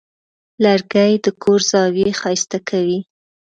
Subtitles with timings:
[0.63, 2.99] لرګی د کور زاویې ښایسته کوي.